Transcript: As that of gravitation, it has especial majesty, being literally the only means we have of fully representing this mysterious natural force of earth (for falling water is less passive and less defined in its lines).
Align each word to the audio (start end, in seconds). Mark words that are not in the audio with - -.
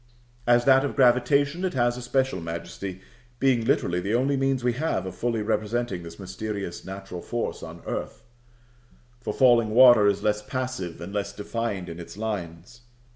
As 0.47 0.65
that 0.65 0.83
of 0.83 0.95
gravitation, 0.95 1.63
it 1.63 1.75
has 1.75 1.95
especial 1.95 2.41
majesty, 2.41 3.01
being 3.37 3.63
literally 3.63 3.99
the 3.99 4.15
only 4.15 4.35
means 4.35 4.63
we 4.63 4.73
have 4.73 5.05
of 5.05 5.13
fully 5.13 5.43
representing 5.43 6.01
this 6.01 6.17
mysterious 6.17 6.83
natural 6.83 7.21
force 7.21 7.61
of 7.61 7.83
earth 7.85 8.23
(for 9.19 9.31
falling 9.31 9.69
water 9.69 10.07
is 10.07 10.23
less 10.23 10.41
passive 10.41 10.99
and 11.01 11.13
less 11.13 11.31
defined 11.31 11.87
in 11.87 11.99
its 11.99 12.17
lines). 12.17 12.81